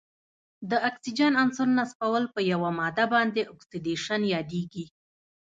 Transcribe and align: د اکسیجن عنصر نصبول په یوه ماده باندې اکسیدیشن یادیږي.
د 0.69 0.71
اکسیجن 0.89 1.33
عنصر 1.43 1.67
نصبول 1.79 2.23
په 2.35 2.39
یوه 2.51 2.69
ماده 2.79 3.05
باندې 3.13 3.41
اکسیدیشن 3.53 4.21
یادیږي. 4.33 4.85